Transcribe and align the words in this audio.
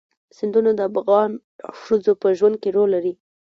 سیندونه 0.37 0.71
د 0.75 0.81
افغان 0.91 1.31
ښځو 1.81 2.13
په 2.21 2.27
ژوند 2.37 2.55
کې 2.61 2.69
رول 2.75 2.89
لري. 2.95 3.13